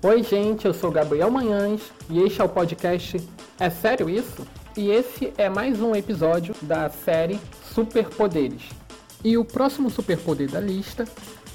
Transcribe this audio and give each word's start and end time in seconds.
Oi, 0.00 0.22
gente, 0.22 0.64
eu 0.64 0.72
sou 0.72 0.92
Gabriel 0.92 1.28
Manhães 1.28 1.80
e 2.08 2.20
este 2.20 2.40
é 2.40 2.44
o 2.44 2.48
podcast 2.48 3.20
É 3.58 3.68
Sério 3.68 4.08
Isso? 4.08 4.46
E 4.76 4.90
esse 4.90 5.32
é 5.36 5.48
mais 5.48 5.80
um 5.80 5.92
episódio 5.92 6.54
da 6.62 6.88
série 6.88 7.40
Superpoderes. 7.74 8.62
E 9.24 9.36
o 9.36 9.44
próximo 9.44 9.90
superpoder 9.90 10.48
da 10.48 10.60
lista 10.60 11.04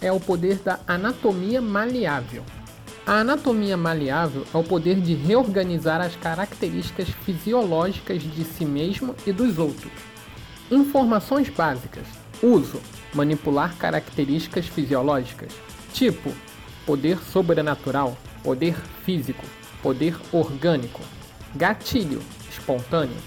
é 0.02 0.12
o 0.12 0.20
poder 0.20 0.58
da 0.58 0.78
anatomia 0.86 1.62
maleável. 1.62 2.44
A 3.08 3.20
anatomia 3.20 3.78
maleável 3.78 4.44
é 4.54 4.58
o 4.58 4.64
poder 4.64 5.00
de 5.00 5.14
reorganizar 5.14 6.02
as 6.02 6.18
características 6.18 7.08
fisiológicas 7.08 8.22
de 8.22 8.44
si 8.44 8.66
mesmo 8.66 9.16
e 9.26 9.32
dos 9.32 9.58
outros. 9.58 9.94
Informações 10.70 11.48
básicas: 11.48 12.06
uso, 12.42 12.82
manipular 13.14 13.78
características 13.78 14.68
fisiológicas, 14.68 15.54
tipo 15.94 16.30
poder 16.86 17.18
sobrenatural, 17.20 18.18
poder 18.44 18.76
físico, 19.06 19.46
poder 19.82 20.16
orgânico, 20.32 21.02
gatilho 21.56 22.22
espontâneo, 22.50 23.18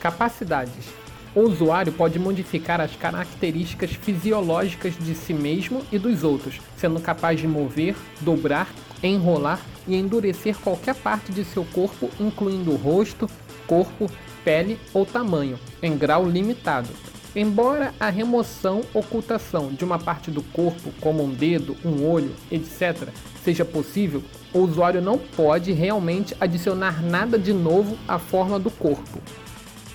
capacidades. 0.00 0.86
O 1.34 1.40
usuário 1.40 1.92
pode 1.92 2.18
modificar 2.18 2.80
as 2.80 2.94
características 2.94 3.90
fisiológicas 3.90 4.96
de 4.96 5.14
si 5.14 5.34
mesmo 5.34 5.82
e 5.90 5.98
dos 5.98 6.22
outros, 6.22 6.60
sendo 6.76 7.00
capaz 7.00 7.40
de 7.40 7.48
mover, 7.48 7.96
dobrar, 8.20 8.68
enrolar 9.02 9.60
e 9.86 9.96
endurecer 9.96 10.56
qualquer 10.58 10.94
parte 10.94 11.32
de 11.32 11.44
seu 11.44 11.64
corpo, 11.64 12.08
incluindo 12.20 12.76
rosto, 12.76 13.28
corpo, 13.66 14.08
pele 14.44 14.78
ou 14.92 15.04
tamanho, 15.04 15.58
em 15.82 15.96
grau 15.96 16.28
limitado. 16.28 16.90
Embora 17.36 17.92
a 17.98 18.10
remoção, 18.10 18.82
ocultação 18.94 19.68
de 19.68 19.84
uma 19.84 19.98
parte 19.98 20.30
do 20.30 20.40
corpo, 20.40 20.92
como 21.00 21.24
um 21.24 21.30
dedo, 21.30 21.76
um 21.84 22.08
olho, 22.08 22.32
etc., 22.48 23.08
seja 23.42 23.64
possível, 23.64 24.22
o 24.52 24.60
usuário 24.60 25.02
não 25.02 25.18
pode 25.18 25.72
realmente 25.72 26.36
adicionar 26.40 27.02
nada 27.02 27.36
de 27.36 27.52
novo 27.52 27.98
à 28.06 28.20
forma 28.20 28.56
do 28.56 28.70
corpo. 28.70 29.18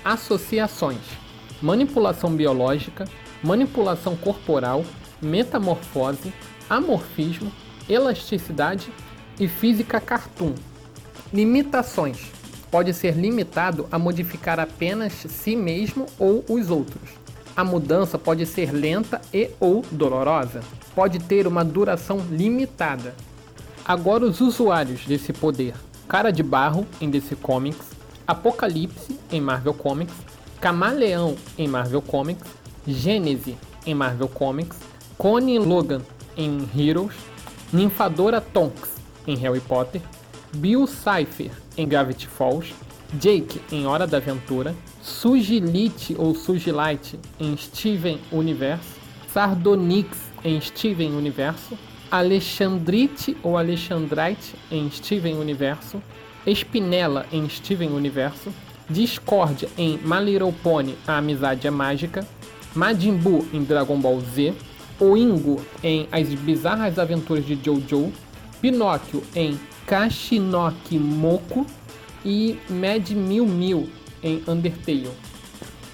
Associações: 0.04 1.00
manipulação 1.62 2.36
biológica, 2.36 3.06
manipulação 3.42 4.18
corporal, 4.18 4.84
metamorfose, 5.22 6.34
amorfismo, 6.70 7.50
elasticidade 7.88 8.92
e 9.40 9.48
física 9.48 10.02
cartoon. 10.02 10.54
Limitações: 11.34 12.32
pode 12.70 12.94
ser 12.94 13.16
limitado 13.16 13.88
a 13.90 13.98
modificar 13.98 14.60
apenas 14.60 15.14
si 15.14 15.56
mesmo 15.56 16.06
ou 16.20 16.44
os 16.50 16.70
outros. 16.70 17.29
A 17.60 17.64
mudança 17.66 18.18
pode 18.18 18.46
ser 18.46 18.72
lenta 18.72 19.20
e 19.34 19.50
ou 19.60 19.84
dolorosa. 19.92 20.62
Pode 20.96 21.20
ter 21.20 21.46
uma 21.46 21.62
duração 21.62 22.26
limitada. 22.32 23.14
Agora 23.84 24.24
os 24.24 24.40
usuários 24.40 25.06
desse 25.06 25.34
poder. 25.34 25.74
Cara 26.08 26.32
de 26.32 26.42
Barro 26.42 26.88
em 27.02 27.10
DC 27.10 27.36
Comics, 27.36 27.86
Apocalipse 28.26 29.20
em 29.30 29.42
Marvel 29.42 29.74
Comics, 29.74 30.16
Camaleão 30.62 31.36
em 31.58 31.68
Marvel 31.68 32.02
Comics, 32.02 32.48
Gênese 32.88 33.58
em 33.86 33.94
Marvel 33.94 34.30
Comics, 34.30 34.78
Connie 35.18 35.60
Logan 35.60 36.02
em 36.38 36.66
Heroes, 36.74 37.18
Ninfadora 37.74 38.40
Tonks 38.40 38.90
em 39.28 39.36
Harry 39.36 39.60
Potter, 39.60 40.02
Bill 40.54 40.88
Cipher 40.88 41.52
em 41.78 41.86
Gravity 41.86 42.26
Falls, 42.26 42.74
Jake 43.14 43.60
em 43.72 43.88
Hora 43.88 44.06
da 44.06 44.18
Aventura, 44.18 44.76
Sugilite 45.02 46.16
ou 46.18 46.36
Sugilite 46.36 47.20
em 47.40 47.58
Steven 47.58 48.20
Universo, 48.32 49.00
Sardonyx 49.34 50.18
em 50.44 50.62
Steven 50.62 51.14
Universo, 51.14 51.78
Alexandrite 52.12 53.36
ou 53.44 53.58
Alexandrite 53.58 54.56
em 54.72 54.90
Steven 54.92 55.38
Universo, 55.38 56.02
Espinela 56.46 57.26
em 57.32 57.48
Steven 57.50 57.90
Universo, 57.90 58.52
Discord 58.90 59.68
em 59.78 60.00
My 60.04 60.24
Little 60.24 60.54
Pony 60.64 60.96
A 61.08 61.18
Amizade 61.18 61.68
é 61.68 61.72
Mágica, 61.72 62.26
Majin 62.76 63.16
Buu 63.18 63.48
em 63.54 63.64
Dragon 63.64 64.00
Ball 64.00 64.20
Z, 64.22 64.54
Oingo 65.00 65.64
em 65.84 66.08
As 66.12 66.28
Bizarras 66.30 66.98
Aventuras 66.98 67.46
de 67.46 67.58
Jojo, 67.64 68.12
Pinóquio 68.62 69.24
em 69.36 69.60
Kashinoki 69.86 70.98
Moko 70.98 71.66
e 72.26 72.58
Mad 72.70 73.10
Mil 73.12 73.46
Mil 73.46 73.90
em 74.24 74.44
Undertale. 74.48 75.10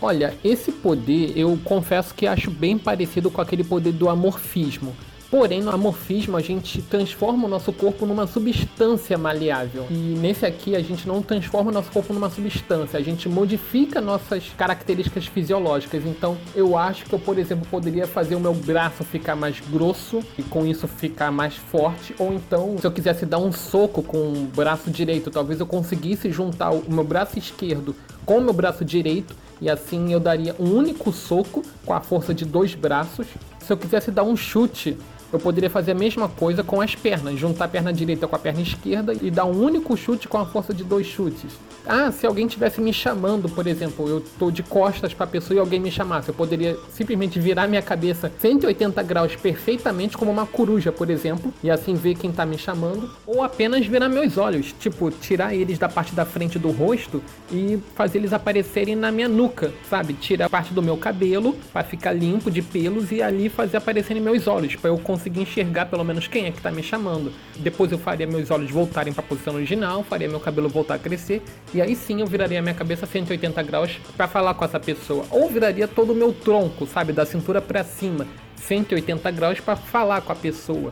Olha, 0.02 0.34
esse 0.44 0.72
poder 0.72 1.34
eu 1.36 1.58
confesso 1.64 2.14
que 2.14 2.28
acho 2.28 2.52
bem 2.52 2.78
parecido 2.78 3.32
com 3.32 3.42
aquele 3.42 3.64
poder 3.64 3.94
do 3.94 4.10
amorfismo. 4.10 4.96
Porém, 5.30 5.62
no 5.62 5.72
amorfismo 5.72 6.38
a 6.38 6.42
gente 6.42 6.82
transforma 6.82 7.46
o 7.46 7.50
nosso 7.50 7.74
corpo 7.74 8.06
numa 8.06 8.28
substância 8.28 9.18
maleável. 9.18 9.88
E 9.90 9.94
nesse 9.94 10.46
aqui 10.46 10.76
a 10.76 10.82
gente 10.82 11.08
não 11.08 11.22
transforma 11.22 11.72
o 11.72 11.74
nosso 11.74 11.92
corpo 11.92 12.14
numa 12.14 12.30
substância, 12.30 13.00
a 13.00 13.02
gente 13.02 13.28
modifica 13.28 14.00
nossas 14.00 14.50
características 14.58 15.26
fisiológicas. 15.26 16.06
Então, 16.06 16.38
eu 16.56 16.78
acho 16.78 17.06
que 17.06 17.14
eu, 17.14 17.20
por 17.20 17.38
exemplo, 17.38 17.68
poderia 17.70 18.08
fazer 18.08 18.36
o 18.36 18.40
meu 18.40 18.54
braço 18.54 19.04
ficar 19.04 19.36
mais 19.36 19.60
grosso 19.60 20.22
e 20.38 20.44
com 20.44 20.66
isso 20.66 20.88
ficar 20.88 21.32
mais 21.32 21.56
forte. 21.56 22.16
Ou 22.20 22.34
então, 22.34 22.78
se 22.80 22.86
eu 22.86 22.92
quisesse 22.92 23.26
dar 23.26 23.40
um 23.40 23.52
soco 23.52 24.04
com 24.04 24.18
o 24.18 24.50
braço 24.56 24.90
direito, 24.90 25.32
talvez 25.32 25.60
eu 25.60 25.66
conseguisse 25.66 26.32
juntar 26.32 26.72
o 26.72 26.84
meu 26.88 27.04
braço 27.04 27.38
esquerdo 27.38 27.96
com 28.26 28.40
o 28.40 28.42
meu 28.42 28.54
braço 28.54 28.84
direito 28.84 29.36
e 29.62 29.70
assim 29.70 30.12
eu 30.12 30.20
daria 30.20 30.56
um 30.60 30.72
único 30.74 31.12
soco 31.12 31.64
com 31.86 31.94
a 31.94 32.02
força 32.02 32.34
de 32.34 32.44
dois 32.44 32.76
braços. 32.76 33.28
Se 33.60 33.72
eu 33.72 33.78
quisesse 33.78 34.12
dar 34.12 34.24
um 34.24 34.36
chute 34.36 34.98
eu 35.36 35.40
poderia 35.40 35.70
fazer 35.70 35.92
a 35.92 35.96
mesma 35.96 36.30
coisa 36.30 36.64
com 36.64 36.80
as 36.80 36.96
pernas, 36.96 37.38
juntar 37.38 37.66
a 37.66 37.68
perna 37.68 37.92
direita 37.92 38.26
com 38.28 38.36
a 38.36 38.40
perna 38.40 38.62
esquerda 38.62 39.14
e 39.14 39.30
dar 39.30 39.46
um 39.46 39.62
único 39.62 39.96
chute 39.98 40.28
com 40.28 40.38
a 40.38 40.46
força 40.46 40.74
de 40.74 40.84
dois 40.84 41.06
chutes. 41.06 41.52
Ah, 41.86 42.12
se 42.12 42.26
alguém 42.26 42.48
tivesse 42.48 42.82
me 42.82 42.92
chamando, 42.92 43.48
por 43.48 43.68
exemplo, 43.68 44.08
eu 44.08 44.24
tô 44.40 44.50
de 44.50 44.64
costas 44.64 45.14
para 45.14 45.26
a 45.26 45.30
pessoa 45.30 45.56
e 45.56 45.60
alguém 45.60 45.80
me 45.80 45.92
chamasse, 45.92 46.30
eu 46.30 46.34
poderia 46.34 46.76
simplesmente 46.90 47.40
virar 47.40 47.68
minha 47.68 47.82
cabeça 47.82 48.32
180 48.40 49.04
graus 49.04 49.36
perfeitamente 49.36 50.18
como 50.18 50.32
uma 50.32 50.48
coruja, 50.48 50.92
por 50.92 51.12
exemplo, 51.12 51.54
e 51.62 51.70
assim 51.70 51.94
ver 51.94 52.16
quem 52.16 52.32
tá 52.32 52.44
me 52.44 52.58
chamando, 52.58 53.12
ou 53.28 53.44
apenas 53.44 53.86
virar 53.86 54.10
meus 54.10 54.38
olhos, 54.38 54.74
tipo, 54.80 55.12
tirar 55.12 55.54
eles 55.54 55.78
da 55.78 55.88
parte 55.88 56.16
da 56.16 56.26
frente 56.26 56.58
do 56.58 56.72
rosto 56.72 57.22
e 57.52 57.78
fazer 57.94 58.18
eles 58.18 58.34
aparecerem 58.34 58.96
na 58.96 59.12
minha 59.12 59.30
nuca, 59.30 59.72
sabe? 59.88 60.14
Tirar 60.14 60.50
parte 60.50 60.74
do 60.74 60.82
meu 60.82 60.98
cabelo 60.98 61.56
para 61.72 61.84
ficar 61.84 62.14
limpo 62.14 62.50
de 62.50 62.64
pelos 62.64 63.12
e 63.12 63.22
ali 63.22 63.48
fazer 63.48 63.78
aparecerem 63.78 64.24
meus 64.24 64.48
olhos, 64.48 64.76
para 64.76 64.90
eu 64.90 64.98
conseguir 64.98 65.25
enxergar 65.30 65.86
pelo 65.86 66.04
menos 66.04 66.28
quem 66.28 66.46
é 66.46 66.52
que 66.52 66.62
tá 66.62 66.72
me 66.72 66.84
chamando. 66.84 67.32
Depois 67.58 67.92
eu 67.92 67.98
faria 67.98 68.28
meus 68.28 68.52
olhos 68.52 68.72
voltarem 68.72 69.14
para 69.14 69.24
a 69.24 69.28
posição 69.28 69.56
original, 69.56 70.04
faria 70.04 70.28
meu 70.28 70.40
cabelo 70.40 70.70
voltar 70.70 70.96
a 70.96 71.00
crescer 71.00 71.42
e 71.74 71.82
aí 71.82 71.96
sim 71.96 72.22
eu 72.22 72.28
viraria 72.28 72.62
minha 72.62 72.76
cabeça 72.76 73.06
180 73.06 73.62
graus 73.64 74.00
para 74.16 74.28
falar 74.28 74.54
com 74.54 74.66
essa 74.66 74.80
pessoa. 74.80 75.26
Ou 75.30 75.50
viraria 75.50 75.88
todo 75.88 76.14
o 76.14 76.16
meu 76.16 76.34
tronco, 76.34 76.86
sabe, 76.86 77.14
da 77.14 77.26
cintura 77.26 77.62
para 77.62 77.84
cima, 77.84 78.28
180 78.58 79.32
graus 79.32 79.60
para 79.60 79.76
falar 79.76 80.22
com 80.22 80.32
a 80.32 80.36
pessoa. 80.36 80.92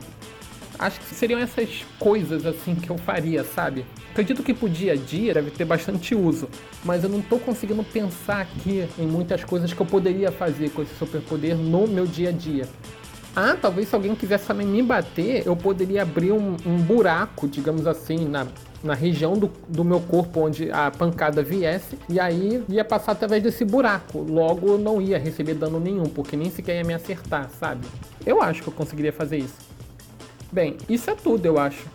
Acho 0.77 0.99
que 0.99 1.13
seriam 1.13 1.39
essas 1.39 1.85
coisas 1.99 2.45
assim 2.45 2.73
que 2.75 2.89
eu 2.89 2.97
faria, 2.97 3.43
sabe? 3.43 3.85
Acredito 4.11 4.43
que 4.43 4.53
pro 4.53 4.67
dia 4.67 4.93
a 4.93 4.95
dia 4.95 5.33
deve 5.33 5.51
ter 5.51 5.65
bastante 5.65 6.15
uso, 6.15 6.49
mas 6.83 7.03
eu 7.03 7.09
não 7.09 7.21
tô 7.21 7.37
conseguindo 7.37 7.83
pensar 7.83 8.41
aqui 8.41 8.87
em 8.97 9.05
muitas 9.05 9.43
coisas 9.43 9.71
que 9.71 9.79
eu 9.79 9.85
poderia 9.85 10.31
fazer 10.31 10.71
com 10.71 10.81
esse 10.81 10.93
superpoder 10.95 11.55
no 11.55 11.87
meu 11.87 12.05
dia 12.05 12.29
a 12.29 12.31
dia. 12.31 12.67
Ah, 13.35 13.57
talvez 13.59 13.87
se 13.87 13.95
alguém 13.95 14.13
quisesse 14.13 14.45
também 14.45 14.67
me 14.67 14.81
bater, 14.83 15.45
eu 15.45 15.55
poderia 15.55 16.03
abrir 16.03 16.31
um, 16.31 16.55
um 16.65 16.77
buraco, 16.77 17.47
digamos 17.47 17.87
assim, 17.87 18.25
na, 18.27 18.45
na 18.83 18.93
região 18.93 19.33
do, 19.33 19.51
do 19.67 19.83
meu 19.83 19.99
corpo 19.99 20.41
onde 20.41 20.71
a 20.71 20.91
pancada 20.91 21.41
viesse, 21.41 21.97
e 22.07 22.19
aí 22.19 22.63
ia 22.69 22.85
passar 22.85 23.13
através 23.13 23.41
desse 23.41 23.65
buraco. 23.65 24.19
Logo 24.19 24.67
eu 24.67 24.77
não 24.77 25.01
ia 25.01 25.17
receber 25.17 25.55
dano 25.55 25.79
nenhum, 25.79 26.03
porque 26.03 26.37
nem 26.37 26.51
sequer 26.51 26.77
ia 26.77 26.83
me 26.83 26.93
acertar, 26.93 27.49
sabe? 27.59 27.87
Eu 28.23 28.39
acho 28.39 28.61
que 28.61 28.69
eu 28.69 28.73
conseguiria 28.73 29.11
fazer 29.11 29.37
isso. 29.37 29.57
Bem, 30.51 30.77
isso 30.87 31.09
é 31.09 31.15
tudo, 31.15 31.43
eu 31.47 31.57
acho. 31.57 31.87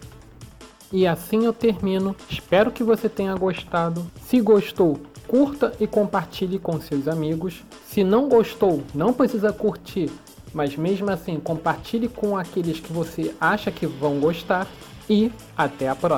E 0.93 1.07
assim 1.07 1.45
eu 1.45 1.53
termino. 1.53 2.17
Espero 2.29 2.73
que 2.73 2.83
você 2.83 3.09
tenha 3.09 3.35
gostado. 3.37 4.05
Se 4.27 4.41
gostou, 4.41 4.99
curta 5.29 5.73
e 5.79 5.87
compartilhe 5.87 6.59
com 6.59 6.81
seus 6.81 7.07
amigos. 7.07 7.63
Se 7.87 8.03
não 8.03 8.29
gostou, 8.29 8.83
não 8.93 9.13
precisa 9.13 9.53
curtir, 9.53 10.11
mas 10.59 10.75
mesmo 10.75 11.09
assim 11.09 11.39
compartilhe 11.39 12.09
com 12.09 12.37
aqueles 12.37 12.81
que 12.81 12.93
você 12.93 13.33
acha 13.41 13.71
que 13.71 13.87
vão 13.87 14.19
gostar. 14.19 14.67
E 15.09 15.33
até 15.57 15.89
a 15.89 15.95
próxima. 15.95 16.07